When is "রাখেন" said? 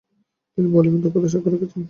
1.53-1.69